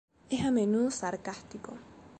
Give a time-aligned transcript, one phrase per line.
[0.31, 1.75] Es a menudo sarcástico.